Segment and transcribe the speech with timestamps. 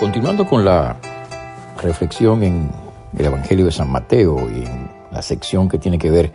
[0.00, 0.96] Continuando con la
[1.82, 2.70] reflexión en
[3.18, 6.32] el Evangelio de San Mateo y en la sección que tiene que ver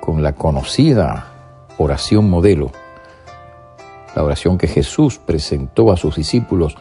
[0.00, 1.26] con la conocida
[1.76, 2.72] oración modelo,
[4.14, 6.74] la oración que Jesús presentó a sus discípulos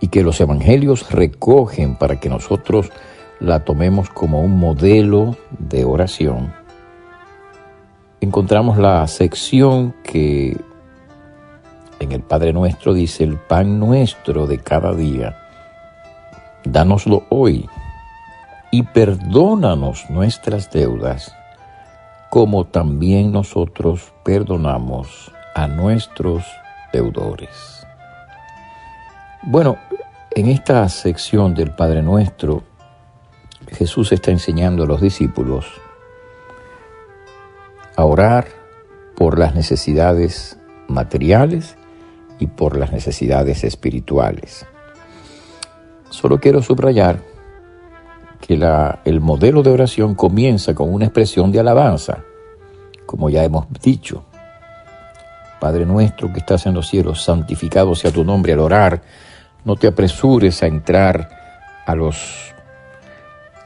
[0.00, 2.90] y que los evangelios recogen para que nosotros
[3.38, 6.54] la tomemos como un modelo de oración,
[8.22, 10.56] encontramos la sección que
[12.00, 15.41] en el Padre Nuestro dice, el pan nuestro de cada día
[16.64, 17.68] Dánoslo hoy
[18.70, 21.34] y perdónanos nuestras deudas,
[22.30, 26.44] como también nosotros perdonamos a nuestros
[26.92, 27.86] deudores.
[29.42, 29.76] Bueno,
[30.30, 32.62] en esta sección del Padre Nuestro,
[33.68, 35.66] Jesús está enseñando a los discípulos
[37.96, 38.46] a orar
[39.16, 41.76] por las necesidades materiales
[42.38, 44.66] y por las necesidades espirituales.
[46.22, 47.18] Solo quiero subrayar
[48.40, 48.54] que
[49.04, 52.22] el modelo de oración comienza con una expresión de alabanza,
[53.06, 54.22] como ya hemos dicho.
[55.60, 59.02] Padre nuestro que estás en los cielos, santificado sea tu nombre al orar.
[59.64, 61.28] No te apresures a entrar
[61.86, 62.54] a los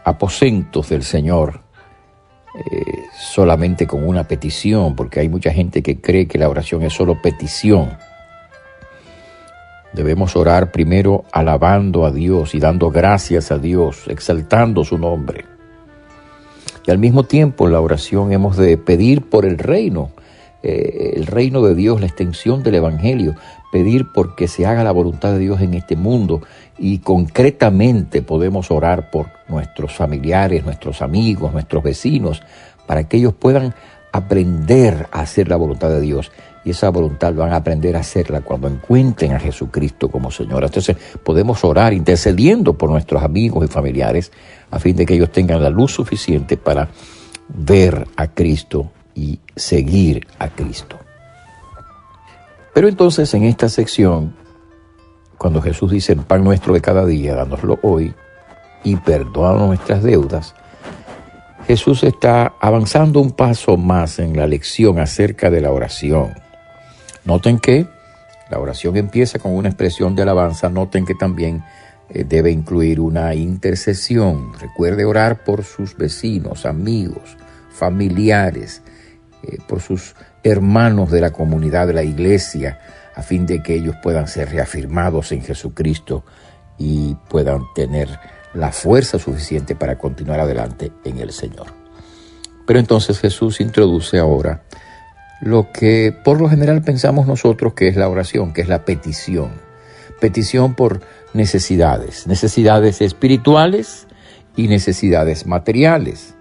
[0.05, 1.61] aposentos del Señor
[2.55, 6.95] eh, solamente con una petición, porque hay mucha gente que cree que la oración es
[6.95, 7.99] solo petición.
[9.97, 15.47] Debemos orar primero alabando a Dios y dando gracias a Dios, exaltando su nombre.
[16.87, 20.11] Y al mismo tiempo en la oración hemos de pedir por el reino,
[20.63, 23.37] eh, el reino de Dios, la extensión del Evangelio,
[23.73, 26.43] pedir porque se haga la voluntad de Dios en este mundo
[26.77, 32.43] y concretamente podemos orar por nuestros familiares, nuestros amigos, nuestros vecinos,
[32.87, 33.75] para que ellos puedan
[34.13, 36.31] aprender a hacer la voluntad de Dios
[36.67, 40.65] y esa voluntad van a aprender a hacerla cuando encuentren a Jesucristo como Señor.
[40.65, 44.33] Entonces podemos orar intercediendo por nuestros amigos y familiares
[44.73, 46.89] a fin de que ellos tengan la luz suficiente para
[47.49, 50.99] ver a Cristo y seguir a Cristo.
[52.75, 54.35] Pero entonces en esta sección,
[55.39, 58.13] cuando Jesús dice el pan nuestro de cada día, dánoslo hoy
[58.83, 60.57] y perdona nuestras deudas,
[61.69, 66.46] Jesús está avanzando un paso más en la lección acerca de la oración.
[67.27, 67.87] Noten que
[68.51, 71.65] la oración empieza con una expresión de alabanza, noten que también
[72.09, 74.53] eh, debe incluir una intercesión.
[74.59, 77.37] Recuerde orar por sus vecinos, amigos,
[77.71, 78.83] familiares,
[79.43, 80.15] eh, por sus
[80.45, 82.79] hermanos de la comunidad de la iglesia,
[83.17, 86.25] a fin de que ellos puedan ser reafirmados en Jesucristo
[86.79, 88.09] y puedan tener
[88.55, 91.67] la fuerza suficiente para continuar adelante en el Señor.
[92.67, 94.63] Pero entonces Jesús introduce ahora
[95.41, 99.51] lo que por lo general pensamos nosotros que es la oración, que es la petición.
[100.21, 101.01] Petición por
[101.35, 104.07] necesidades, necesidades espirituales
[104.57, 106.35] y necesidades materiales.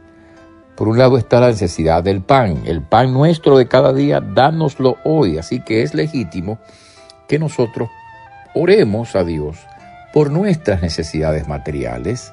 [0.76, 4.98] Por un lado está la necesidad del pan, el pan nuestro de cada día, dánoslo
[5.04, 5.38] hoy.
[5.38, 6.60] Así que es legítimo
[7.28, 7.90] que nosotros
[8.54, 9.58] oremos a Dios
[10.14, 12.32] por nuestras necesidades materiales.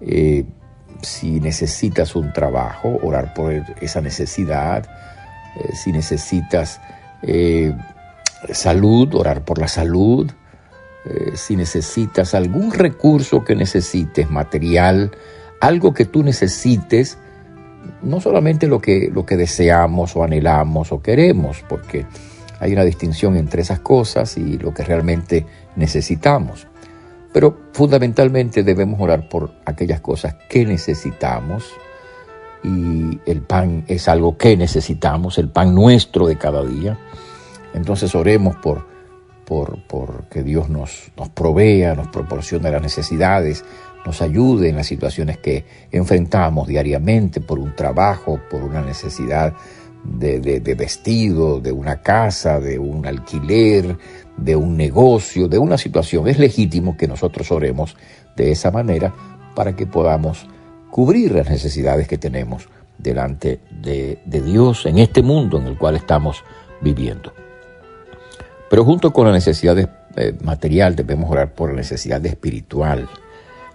[0.00, 0.44] Eh,
[1.02, 4.86] si necesitas un trabajo, orar por esa necesidad
[5.56, 6.80] eh, si necesitas
[7.22, 7.74] eh,
[8.52, 10.30] salud, orar por la salud,
[11.04, 15.10] eh, si necesitas algún recurso que necesites, material,
[15.60, 17.18] algo que tú necesites,
[18.02, 22.06] no solamente lo que, lo que deseamos o anhelamos o queremos, porque
[22.58, 25.46] hay una distinción entre esas cosas y lo que realmente
[25.76, 26.66] necesitamos.
[27.32, 31.72] Pero fundamentalmente debemos orar por aquellas cosas que necesitamos,
[32.62, 36.98] y el pan es algo que necesitamos, el pan nuestro de cada día.
[37.74, 38.86] Entonces oremos por,
[39.44, 43.64] por, que Dios nos, nos provea, nos proporcione las necesidades,
[44.06, 49.54] nos ayude en las situaciones que enfrentamos diariamente por un trabajo, por una necesidad
[50.04, 53.98] de, de, vestido, de una casa, de un alquiler,
[54.36, 56.26] de un negocio, de una situación.
[56.28, 57.96] Es legítimo que nosotros oremos
[58.36, 59.12] de esa manera
[59.54, 60.46] para que podamos
[60.90, 66.44] cubrir las necesidades que tenemos delante de, Dios en este mundo en el cual estamos
[66.80, 67.32] viviendo.
[68.68, 69.78] Pero junto con la necesidad
[70.16, 73.08] eh, material debemos orar por la necesidad espiritual.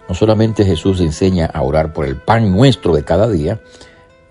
[0.08, 3.60] No solamente Jesús enseña a orar por el pan nuestro de cada día,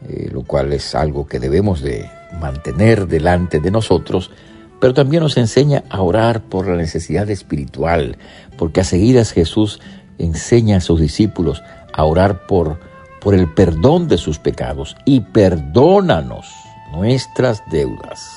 [0.07, 2.09] eh, lo cual es algo que debemos de
[2.39, 4.31] mantener delante de nosotros,
[4.79, 8.17] pero también nos enseña a orar por la necesidad espiritual,
[8.57, 9.81] porque a seguidas Jesús
[10.17, 11.63] enseña a sus discípulos
[11.95, 12.79] a orar por,
[13.21, 16.53] por el perdón de sus pecados y perdónanos
[16.91, 18.29] nuestras deudas.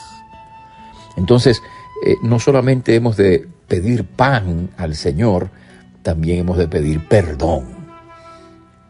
[1.16, 1.60] Entonces,
[2.06, 5.50] eh, no solamente hemos de pedir pan al Señor,
[6.02, 7.66] también hemos de pedir perdón.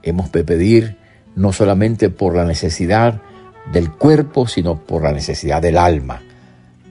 [0.03, 0.99] Hemos de pedir
[1.35, 3.23] no solamente por la necesidad
[3.73, 6.21] del cuerpo, sino por la necesidad del alma.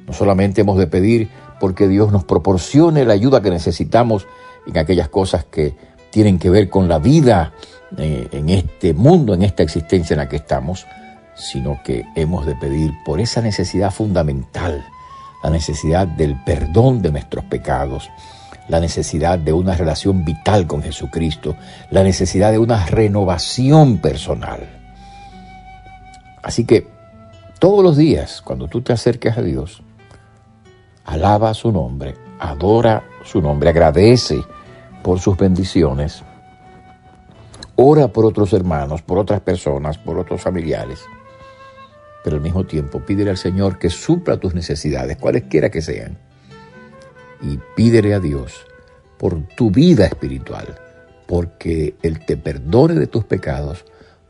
[0.08, 1.30] No solamente hemos de pedir
[1.60, 4.28] porque Dios nos proporcione la ayuda que necesitamos
[4.66, 5.76] en aquellas cosas que
[6.18, 7.54] tienen que ver con la vida
[7.96, 10.88] eh, en este mundo, en esta existencia en la que estamos,
[11.36, 14.84] sino que hemos de pedir por esa necesidad fundamental,
[15.44, 18.10] la necesidad del perdón de nuestros pecados,
[18.68, 21.56] la necesidad de una relación vital con Jesucristo,
[21.92, 24.62] la necesidad de una renovación personal.
[26.42, 26.88] Así que
[27.60, 29.84] todos los días, cuando tú te acerques a Dios,
[31.06, 34.42] alaba su nombre, adora su nombre, agradece
[35.08, 36.22] por sus bendiciones,
[37.78, 41.00] ora por otros hermanos, por otras personas, por otros familiares,
[42.26, 46.18] pero al mismo tiempo pídele al Señor que supla tus necesidades, cualesquiera que sean,
[47.42, 48.66] y pídele a Dios
[49.18, 50.78] por tu vida espiritual,
[51.26, 53.86] porque Él te perdone de tus pecados,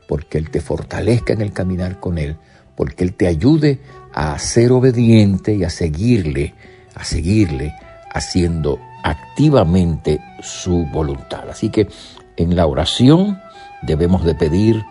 [0.06, 2.36] porque Él te fortalezca en el caminar con Él,
[2.76, 3.80] porque Él te ayude
[4.14, 6.54] a ser obediente y a seguirle,
[6.94, 7.74] a seguirle
[8.14, 11.48] haciendo activamente su voluntad.
[11.50, 11.88] Así que
[12.36, 13.40] en la oración
[13.82, 14.84] debemos de pedir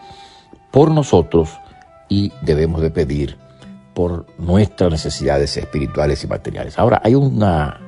[0.72, 1.50] por nosotros
[2.10, 3.38] y debemos de pedir
[3.94, 6.78] por nuestras necesidades espirituales y materiales.
[6.78, 7.80] Ahora, hay una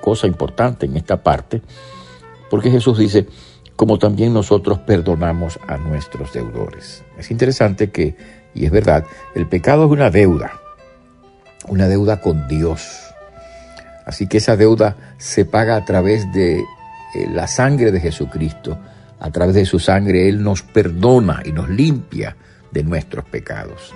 [0.00, 1.62] cosa importante en esta parte,
[2.50, 3.26] porque Jesús dice,
[3.76, 7.04] como también nosotros perdonamos a nuestros deudores.
[7.18, 8.16] Es interesante que,
[8.54, 10.52] y es verdad, el pecado es una deuda,
[11.68, 13.03] una deuda con Dios.
[14.04, 16.64] Así que esa deuda se paga a través de eh,
[17.32, 18.78] la sangre de Jesucristo.
[19.20, 22.36] A través de su sangre Él nos perdona y nos limpia
[22.70, 23.94] de nuestros pecados.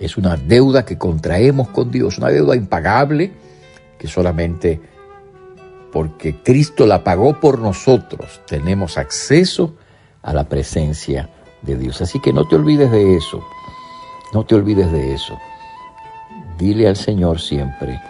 [0.00, 3.32] Es una deuda que contraemos con Dios, una deuda impagable
[3.98, 4.80] que solamente
[5.92, 9.76] porque Cristo la pagó por nosotros, tenemos acceso
[10.22, 11.30] a la presencia
[11.62, 12.02] de Dios.
[12.02, 13.40] Así que no te olvides de eso,
[14.32, 15.38] no te olvides de eso.
[16.58, 18.00] Dile al Señor siempre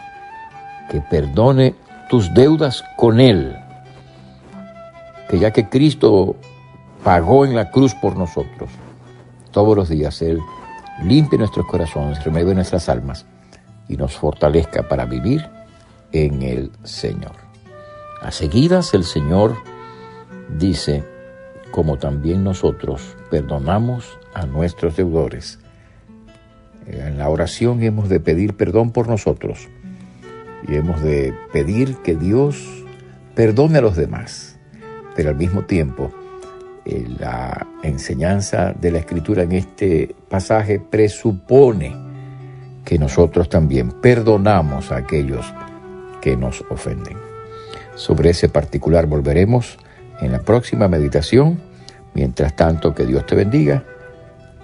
[0.91, 1.75] que perdone
[2.09, 3.57] tus deudas con Él,
[5.29, 6.37] que ya que Cristo
[7.03, 8.71] pagó en la cruz por nosotros,
[9.51, 10.41] todos los días Él
[11.03, 13.27] limpie nuestros corazones, remueve nuestras almas
[13.89, 15.45] y nos fortalezca para vivir
[16.13, 17.33] en el Señor.
[18.23, 19.57] A seguidas el Señor
[20.57, 21.05] dice,
[21.71, 25.59] como también nosotros perdonamos a nuestros deudores.
[26.87, 29.69] En la oración hemos de pedir perdón por nosotros
[30.67, 32.85] y hemos de pedir que Dios
[33.35, 34.57] perdone a los demás,
[35.17, 36.13] pero al mismo tiempo
[36.85, 41.95] eh, la enseñanza de la Escritura en este pasaje presupone
[42.85, 45.53] que nosotros también perdonamos a aquellos
[46.21, 47.17] que nos ofenden.
[47.95, 49.79] Sobre ese particular volveremos
[50.21, 51.61] en la próxima meditación.
[52.15, 53.85] Mientras tanto, que Dios te bendiga.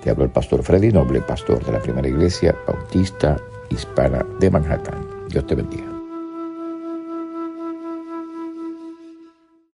[0.03, 3.37] Te hablo el pastor Freddy Noble, pastor de la primera iglesia bautista
[3.71, 5.29] hispana de Manhattan.
[5.29, 5.90] Dios te bendiga.